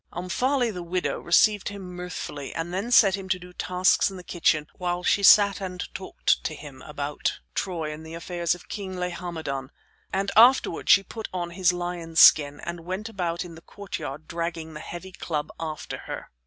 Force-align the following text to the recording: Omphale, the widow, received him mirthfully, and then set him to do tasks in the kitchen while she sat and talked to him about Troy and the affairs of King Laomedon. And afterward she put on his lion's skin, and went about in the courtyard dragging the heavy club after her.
Omphale, 0.11 0.73
the 0.73 0.81
widow, 0.81 1.19
received 1.19 1.69
him 1.69 1.93
mirthfully, 1.95 2.55
and 2.55 2.73
then 2.73 2.89
set 2.89 3.13
him 3.13 3.29
to 3.29 3.37
do 3.37 3.53
tasks 3.53 4.09
in 4.09 4.17
the 4.17 4.23
kitchen 4.23 4.65
while 4.79 5.03
she 5.03 5.21
sat 5.21 5.61
and 5.61 5.83
talked 5.93 6.43
to 6.43 6.55
him 6.55 6.81
about 6.87 7.37
Troy 7.53 7.93
and 7.93 8.03
the 8.03 8.15
affairs 8.15 8.55
of 8.55 8.67
King 8.67 8.97
Laomedon. 8.97 9.69
And 10.11 10.31
afterward 10.35 10.89
she 10.89 11.03
put 11.03 11.27
on 11.31 11.51
his 11.51 11.71
lion's 11.71 12.19
skin, 12.19 12.59
and 12.61 12.79
went 12.79 13.09
about 13.09 13.45
in 13.45 13.53
the 13.53 13.61
courtyard 13.61 14.27
dragging 14.27 14.73
the 14.73 14.79
heavy 14.79 15.11
club 15.11 15.51
after 15.59 15.99
her. 15.99 16.31